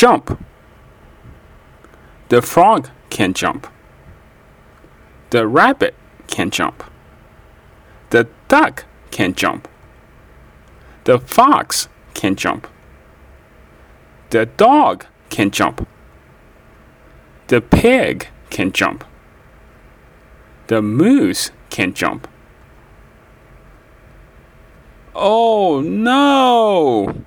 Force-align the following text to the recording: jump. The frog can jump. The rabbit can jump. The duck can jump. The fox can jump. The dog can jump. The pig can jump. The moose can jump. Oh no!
jump. 0.00 0.42
The 2.30 2.40
frog 2.40 2.88
can 3.10 3.34
jump. 3.34 3.66
The 5.28 5.46
rabbit 5.46 5.94
can 6.26 6.48
jump. 6.48 6.82
The 8.08 8.26
duck 8.48 8.86
can 9.10 9.34
jump. 9.34 9.68
The 11.04 11.18
fox 11.18 11.88
can 12.14 12.34
jump. 12.34 12.66
The 14.30 14.46
dog 14.46 15.04
can 15.28 15.50
jump. 15.50 15.86
The 17.48 17.60
pig 17.60 18.28
can 18.48 18.72
jump. 18.72 19.04
The 20.68 20.80
moose 20.80 21.50
can 21.68 21.92
jump. 21.92 22.26
Oh 25.14 25.82
no! 25.82 27.19